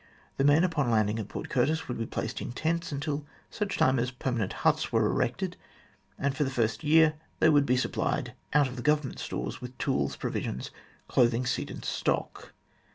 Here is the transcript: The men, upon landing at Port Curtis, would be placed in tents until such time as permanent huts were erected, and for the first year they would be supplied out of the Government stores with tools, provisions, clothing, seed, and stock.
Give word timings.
The 0.37 0.43
men, 0.43 0.63
upon 0.63 0.89
landing 0.89 1.19
at 1.19 1.27
Port 1.27 1.47
Curtis, 1.47 1.87
would 1.87 1.99
be 1.99 2.07
placed 2.07 2.41
in 2.41 2.53
tents 2.53 2.91
until 2.91 3.23
such 3.51 3.77
time 3.77 3.99
as 3.99 4.09
permanent 4.09 4.51
huts 4.65 4.91
were 4.91 5.05
erected, 5.05 5.57
and 6.17 6.35
for 6.35 6.43
the 6.43 6.49
first 6.49 6.83
year 6.83 7.13
they 7.39 7.49
would 7.49 7.67
be 7.67 7.77
supplied 7.77 8.33
out 8.51 8.67
of 8.67 8.77
the 8.77 8.81
Government 8.81 9.19
stores 9.19 9.61
with 9.61 9.77
tools, 9.77 10.15
provisions, 10.15 10.71
clothing, 11.07 11.45
seed, 11.45 11.69
and 11.69 11.85
stock. 11.85 12.51